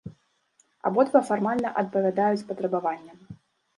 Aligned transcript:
Абодва 0.89 1.21
фармальна 1.29 1.69
адпавядаюць 1.85 2.47
патрабаванням. 2.49 3.17